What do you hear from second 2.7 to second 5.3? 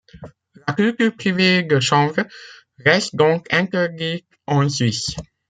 reste donc interdite en Suisse.